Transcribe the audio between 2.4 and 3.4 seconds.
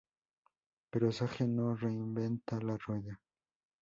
la rueda".